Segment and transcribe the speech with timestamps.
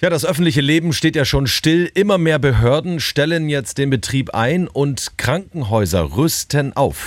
[0.00, 1.88] Ja, das öffentliche Leben steht ja schon still.
[1.94, 7.06] Immer mehr Behörden stellen jetzt den Betrieb ein und Krankenhäuser rüsten auf.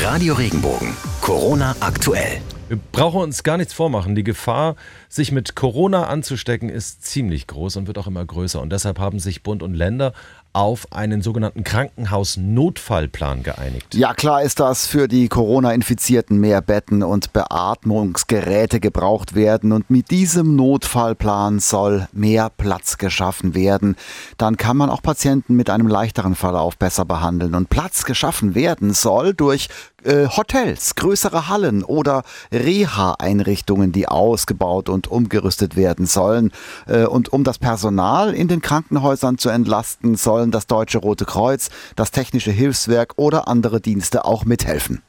[0.00, 2.40] Radio Regenbogen, Corona aktuell.
[2.68, 4.14] Wir brauchen uns gar nichts vormachen.
[4.14, 4.76] Die Gefahr,
[5.08, 8.60] sich mit Corona anzustecken, ist ziemlich groß und wird auch immer größer.
[8.60, 10.12] Und deshalb haben sich Bund und Länder
[10.52, 13.94] auf einen sogenannten Krankenhausnotfallplan geeinigt.
[13.94, 19.72] Ja, klar ist, dass für die Corona-Infizierten mehr Betten und Beatmungsgeräte gebraucht werden.
[19.72, 23.96] Und mit diesem Notfallplan soll mehr Platz geschaffen werden.
[24.36, 27.54] Dann kann man auch Patienten mit einem leichteren Verlauf besser behandeln.
[27.54, 29.68] Und Platz geschaffen werden soll durch
[30.04, 32.22] äh, Hotels, größere Hallen oder
[32.58, 36.52] Reha-Einrichtungen, die ausgebaut und umgerüstet werden sollen.
[36.86, 41.70] Äh, und um das Personal in den Krankenhäusern zu entlasten, sollen das Deutsche Rote Kreuz,
[41.96, 45.02] das Technische Hilfswerk oder andere Dienste auch mithelfen.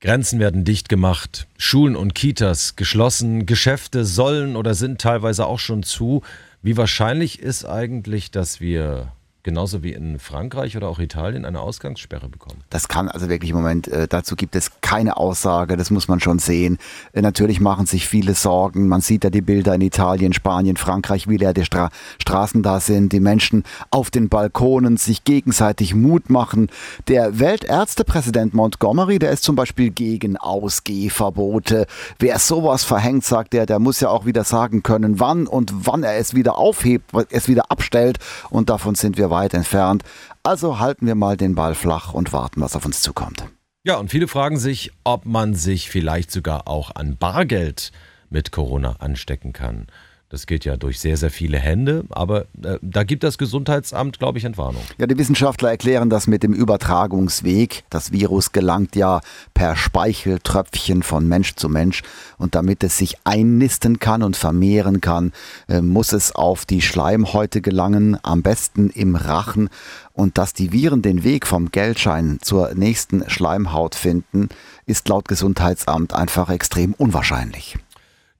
[0.00, 5.82] Grenzen werden dicht gemacht, Schulen und Kitas geschlossen, Geschäfte sollen oder sind teilweise auch schon
[5.82, 6.22] zu.
[6.62, 9.12] Wie wahrscheinlich ist eigentlich, dass wir
[9.48, 12.60] genauso wie in Frankreich oder auch Italien eine Ausgangssperre bekommen?
[12.68, 16.20] Das kann also wirklich im Moment, äh, dazu gibt es keine Aussage, das muss man
[16.20, 16.76] schon sehen.
[17.14, 18.88] Äh, natürlich machen sich viele Sorgen.
[18.88, 21.88] Man sieht ja die Bilder in Italien, Spanien, Frankreich, wie leer die Stra
[22.20, 26.68] Straßen da sind, die Menschen auf den Balkonen sich gegenseitig Mut machen.
[27.06, 31.86] Der Weltärztepräsident Montgomery, der ist zum Beispiel gegen Ausgehverbote.
[32.18, 36.02] Wer sowas verhängt, sagt er, der muss ja auch wieder sagen können, wann und wann
[36.02, 38.18] er es wieder aufhebt, es wieder abstellt.
[38.50, 40.02] Und davon sind wir weit weit entfernt.
[40.42, 43.44] Also halten wir mal den Ball flach und warten, was auf uns zukommt.
[43.84, 47.92] Ja, und viele fragen sich, ob man sich vielleicht sogar auch an Bargeld
[48.30, 49.86] mit Corona anstecken kann.
[50.30, 54.36] Das geht ja durch sehr, sehr viele Hände, aber äh, da gibt das Gesundheitsamt, glaube
[54.36, 54.82] ich, Entwarnung.
[54.98, 57.84] Ja, die Wissenschaftler erklären das mit dem Übertragungsweg.
[57.88, 59.22] Das Virus gelangt ja
[59.54, 62.02] per Speicheltröpfchen von Mensch zu Mensch
[62.36, 65.32] und damit es sich einnisten kann und vermehren kann,
[65.66, 69.70] äh, muss es auf die Schleimhäute gelangen, am besten im Rachen.
[70.12, 74.50] Und dass die Viren den Weg vom Geldschein zur nächsten Schleimhaut finden,
[74.84, 77.78] ist laut Gesundheitsamt einfach extrem unwahrscheinlich.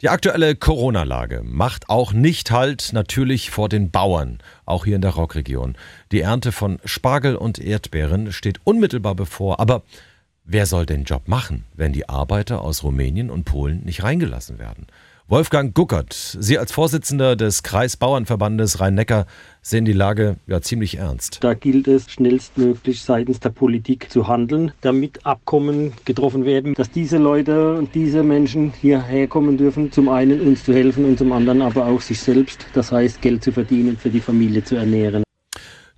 [0.01, 5.11] Die aktuelle Corona-Lage macht auch nicht Halt natürlich vor den Bauern, auch hier in der
[5.11, 5.77] Rockregion.
[6.13, 9.83] Die Ernte von Spargel und Erdbeeren steht unmittelbar bevor, aber
[10.45, 14.87] wer soll den Job machen, wenn die Arbeiter aus Rumänien und Polen nicht reingelassen werden?
[15.31, 19.27] Wolfgang Guckert, Sie als Vorsitzender des Kreisbauernverbandes Rhein-Neckar
[19.61, 21.45] sehen die Lage ja ziemlich ernst.
[21.45, 27.19] Da gilt es schnellstmöglich seitens der Politik zu handeln, damit Abkommen getroffen werden, dass diese
[27.19, 31.61] Leute und diese Menschen hierher kommen dürfen, zum einen uns zu helfen und zum anderen
[31.61, 35.25] aber auch sich selbst, das heißt Geld zu verdienen, für die Familie zu ernähren.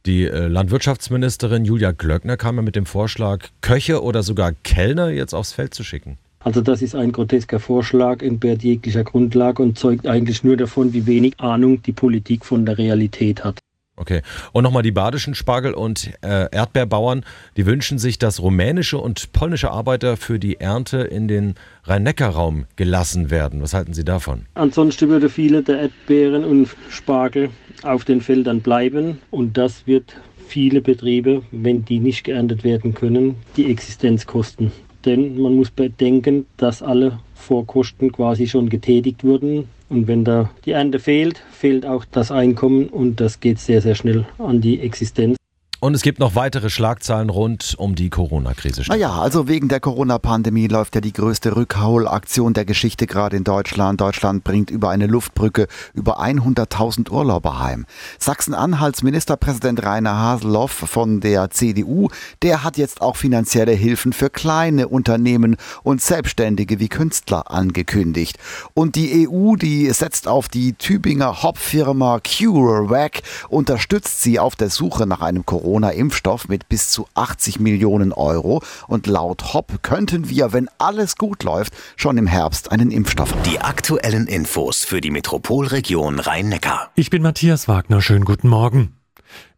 [0.06, 5.34] Die äh, Landwirtschaftsministerin Julia Glöckner kam ja mit dem Vorschlag, Köche oder sogar Kellner jetzt
[5.34, 6.18] aufs Feld zu schicken.
[6.50, 11.06] Also das ist ein grotesker Vorschlag, entbehrt jeglicher Grundlage und zeugt eigentlich nur davon, wie
[11.06, 13.60] wenig Ahnung die Politik von der Realität hat.
[13.94, 14.22] Okay.
[14.50, 17.24] Und nochmal die badischen Spargel- und äh, Erdbeerbauern,
[17.56, 23.30] die wünschen sich, dass rumänische und polnische Arbeiter für die Ernte in den Rhein-Neckar-Raum gelassen
[23.30, 23.62] werden.
[23.62, 24.46] Was halten Sie davon?
[24.54, 27.50] Ansonsten würde viele der Erdbeeren und Spargel
[27.84, 30.16] auf den Feldern bleiben und das wird
[30.48, 34.72] viele Betriebe, wenn die nicht geerntet werden können, die Existenz kosten.
[35.04, 39.68] Denn man muss bedenken, dass alle Vorkosten quasi schon getätigt wurden.
[39.88, 43.94] Und wenn da die Ernte fehlt, fehlt auch das Einkommen und das geht sehr, sehr
[43.94, 45.39] schnell an die Existenz.
[45.82, 48.82] Und es gibt noch weitere Schlagzahlen rund um die Corona-Krise.
[48.88, 53.98] Naja, also wegen der Corona-Pandemie läuft ja die größte Rückholaktion der Geschichte gerade in Deutschland.
[53.98, 57.86] Deutschland bringt über eine Luftbrücke über 100.000 Urlauber heim.
[58.18, 62.08] Sachsen-Anhalts Ministerpräsident Rainer Haseloff von der CDU,
[62.42, 68.36] der hat jetzt auch finanzielle Hilfen für kleine Unternehmen und Selbstständige wie Künstler angekündigt.
[68.74, 75.06] Und die EU, die setzt auf die Tübinger Hopfirma CureVac, unterstützt sie auf der Suche
[75.06, 78.60] nach einem Corona Corona-Impfstoff mit bis zu 80 Millionen Euro.
[78.88, 83.42] Und laut Hopp könnten wir, wenn alles gut läuft, schon im Herbst einen Impfstoff haben.
[83.44, 86.90] Die aktuellen Infos für die Metropolregion Rhein-Neckar.
[86.96, 88.02] Ich bin Matthias Wagner.
[88.02, 88.99] Schönen guten Morgen.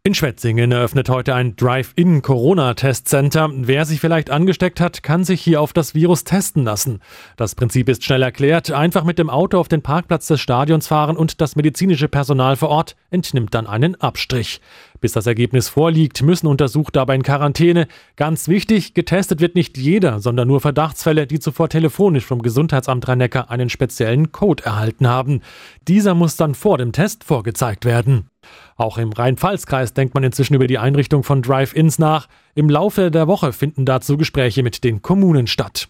[0.05, 3.49] In Schwetzingen eröffnet heute ein Drive-In-Corona-Testcenter.
[3.53, 6.99] Wer sich vielleicht angesteckt hat, kann sich hier auf das Virus testen lassen.
[7.37, 8.69] Das Prinzip ist schnell erklärt.
[8.69, 12.67] Einfach mit dem Auto auf den Parkplatz des Stadions fahren und das medizinische Personal vor
[12.67, 14.59] Ort entnimmt dann einen Abstrich.
[14.99, 17.87] Bis das Ergebnis vorliegt, müssen Untersucht dabei in Quarantäne.
[18.17, 23.21] Ganz wichtig, getestet wird nicht jeder, sondern nur Verdachtsfälle, die zuvor telefonisch vom Gesundheitsamt rhein
[23.21, 25.39] einen speziellen Code erhalten haben.
[25.87, 28.27] Dieser muss dann vor dem Test vorgezeigt werden.
[28.75, 32.27] Auch im Rhein-Pfalz-Kreis denkt man inzwischen über die Einrichtung von Drive-Ins nach.
[32.55, 35.89] Im Laufe der Woche finden dazu Gespräche mit den Kommunen statt.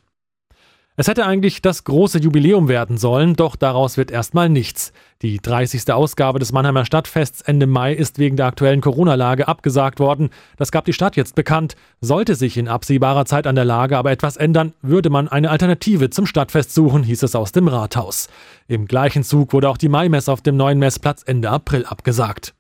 [0.95, 4.93] Es hätte eigentlich das große Jubiläum werden sollen, doch daraus wird erstmal nichts.
[5.23, 5.91] Die 30.
[5.91, 10.29] Ausgabe des Mannheimer Stadtfests Ende Mai ist wegen der aktuellen Corona-Lage abgesagt worden.
[10.57, 11.75] Das gab die Stadt jetzt bekannt.
[11.99, 16.11] Sollte sich in absehbarer Zeit an der Lage aber etwas ändern, würde man eine Alternative
[16.11, 18.27] zum Stadtfest suchen, hieß es aus dem Rathaus.
[18.67, 22.53] Im gleichen Zug wurde auch die Maimesse auf dem neuen Messplatz Ende April abgesagt.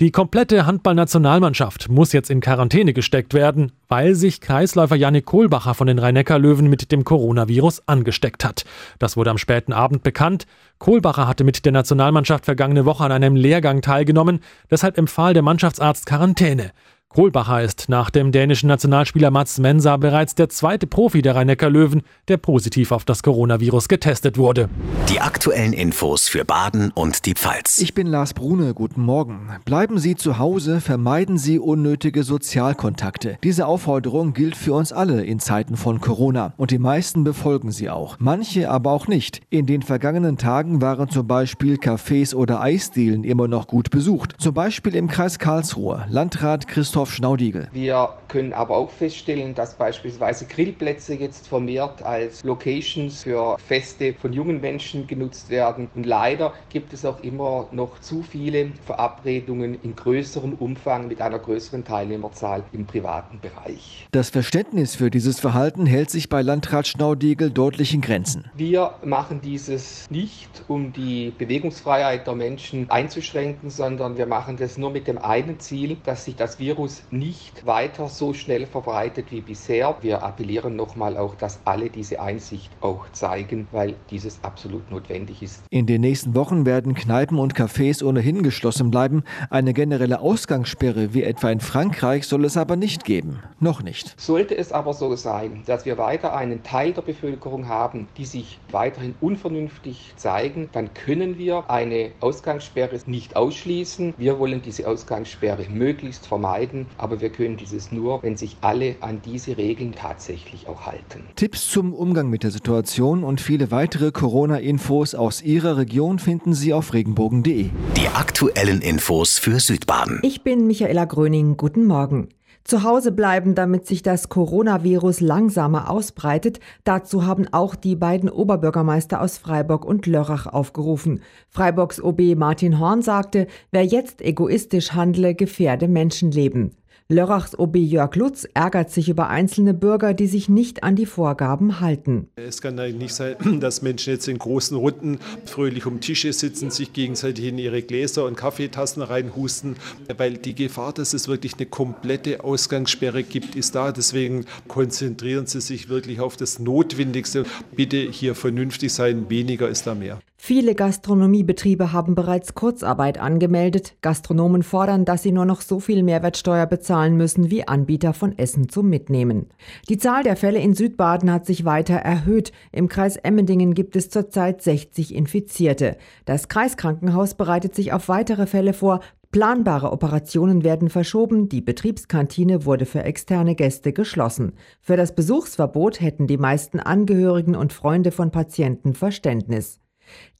[0.00, 5.88] Die komplette Handballnationalmannschaft muss jetzt in Quarantäne gesteckt werden, weil sich Kreisläufer Janik Kohlbacher von
[5.88, 8.64] den Rhein-Neckar-Löwen mit dem Coronavirus angesteckt hat.
[9.00, 10.46] Das wurde am späten Abend bekannt.
[10.78, 14.38] Kohlbacher hatte mit der Nationalmannschaft vergangene Woche an einem Lehrgang teilgenommen,
[14.70, 16.70] deshalb empfahl der Mannschaftsarzt Quarantäne.
[17.14, 22.02] Kohlbacher ist nach dem dänischen Nationalspieler Mats Mensa bereits der zweite Profi der rhein löwen
[22.28, 24.68] der positiv auf das Coronavirus getestet wurde.
[25.08, 27.78] Die aktuellen Infos für Baden und die Pfalz.
[27.78, 29.48] Ich bin Lars Brune, guten Morgen.
[29.64, 33.38] Bleiben Sie zu Hause, vermeiden Sie unnötige Sozialkontakte.
[33.42, 37.88] Diese Aufforderung gilt für uns alle in Zeiten von Corona und die meisten befolgen sie
[37.88, 38.16] auch.
[38.18, 39.40] Manche aber auch nicht.
[39.48, 44.34] In den vergangenen Tagen waren zum Beispiel Cafés oder Eisdielen immer noch gut besucht.
[44.38, 46.04] Zum Beispiel im Kreis Karlsruhe.
[46.10, 47.68] Landrat Christoph Christoph Schnaudigel.
[47.70, 54.32] Wir können aber auch feststellen, dass beispielsweise Grillplätze jetzt vermehrt als Locations für Feste von
[54.32, 55.88] jungen Menschen genutzt werden.
[55.94, 61.38] Und leider gibt es auch immer noch zu viele Verabredungen in größerem Umfang mit einer
[61.38, 64.08] größeren Teilnehmerzahl im privaten Bereich.
[64.10, 68.50] Das Verständnis für dieses Verhalten hält sich bei Landrat Schnaudigel deutlich in Grenzen.
[68.56, 74.90] Wir machen dieses nicht, um die Bewegungsfreiheit der Menschen einzuschränken, sondern wir machen das nur
[74.90, 79.42] mit dem einen Ziel, dass sich das Virus Virus nicht weiter so schnell verbreitet wie
[79.42, 79.96] bisher.
[80.00, 85.62] Wir appellieren nochmal auch, dass alle diese Einsicht auch zeigen, weil dieses absolut notwendig ist.
[85.68, 89.22] In den nächsten Wochen werden Kneipen und Cafés ohnehin geschlossen bleiben.
[89.50, 93.42] Eine generelle Ausgangssperre wie etwa in Frankreich soll es aber nicht geben.
[93.60, 94.18] Noch nicht.
[94.18, 98.58] Sollte es aber so sein, dass wir weiter einen Teil der Bevölkerung haben, die sich
[98.70, 104.14] weiterhin unvernünftig zeigen, dann können wir eine Ausgangssperre nicht ausschließen.
[104.16, 108.96] Wir wollen diese Ausgangssperre möglichst vermeiden halten, aber wir können dieses nur, wenn sich alle
[109.00, 111.24] an diese Regeln tatsächlich auch halten.
[111.36, 116.72] Tipps zum Umgang mit der Situation und viele weitere Corona-Infos aus Ihrer Region finden Sie
[116.72, 117.70] auf regenbogen.de.
[117.96, 120.20] Die aktuellen Infos für Südbaden.
[120.22, 121.56] Ich bin Michaela Gröning.
[121.56, 122.28] Guten Morgen.
[122.64, 126.60] Zu Hause bleiben, damit sich das Coronavirus langsamer ausbreitet.
[126.84, 131.22] Dazu haben auch die beiden Oberbürgermeister aus Freiburg und Lörrach aufgerufen.
[131.48, 136.77] Freiburgs OB Martin Horn sagte, wer jetzt egoistisch handle, gefährde Menschenleben.
[137.10, 141.80] Lörrachs OB Jörg Lutz ärgert sich über einzelne Bürger, die sich nicht an die Vorgaben
[141.80, 142.28] halten.
[142.36, 146.92] Es kann nicht sein, dass Menschen jetzt in großen Runden fröhlich um Tische sitzen, sich
[146.92, 149.76] gegenseitig in ihre Gläser und Kaffeetassen reinhusten,
[150.18, 153.90] weil die Gefahr, dass es wirklich eine komplette Ausgangssperre gibt, ist da.
[153.90, 157.46] Deswegen konzentrieren Sie sich wirklich auf das Notwendigste.
[157.74, 160.20] Bitte hier vernünftig sein, weniger ist da mehr.
[160.40, 163.96] Viele Gastronomiebetriebe haben bereits Kurzarbeit angemeldet.
[164.00, 168.68] Gastronomen fordern, dass sie nur noch so viel Mehrwertsteuer bezahlen müssen wie Anbieter von Essen
[168.68, 169.48] zum Mitnehmen.
[169.88, 172.52] Die Zahl der Fälle in Südbaden hat sich weiter erhöht.
[172.72, 175.98] Im Kreis Emmendingen gibt es zurzeit 60 Infizierte.
[176.24, 179.00] Das Kreiskrankenhaus bereitet sich auf weitere Fälle vor.
[179.32, 184.52] Planbare Operationen werden verschoben, die Betriebskantine wurde für externe Gäste geschlossen.
[184.80, 189.80] Für das Besuchsverbot hätten die meisten Angehörigen und Freunde von Patienten Verständnis.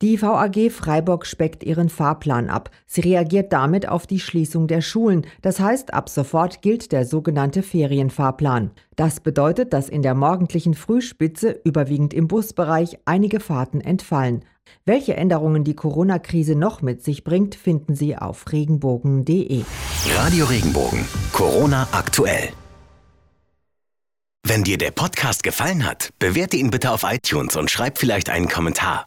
[0.00, 2.70] Die VAG Freiburg speckt ihren Fahrplan ab.
[2.86, 5.26] Sie reagiert damit auf die Schließung der Schulen.
[5.42, 8.70] Das heißt, ab sofort gilt der sogenannte Ferienfahrplan.
[8.96, 14.44] Das bedeutet, dass in der morgendlichen Frühspitze, überwiegend im Busbereich, einige Fahrten entfallen.
[14.84, 19.62] Welche Änderungen die Corona-Krise noch mit sich bringt, finden Sie auf regenbogen.de.
[20.14, 21.04] Radio Regenbogen.
[21.32, 22.50] Corona aktuell.
[24.44, 28.48] Wenn dir der Podcast gefallen hat, bewerte ihn bitte auf iTunes und schreib vielleicht einen
[28.48, 29.06] Kommentar.